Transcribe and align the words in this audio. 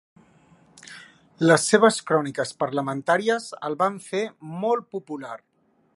Les 1.51 1.65
seves 1.73 1.99
cròniques 2.11 2.53
parlamentàries 2.63 3.47
el 3.69 3.79
van 3.83 4.03
fer 4.07 4.23
molt 4.65 4.93
popular. 4.97 5.39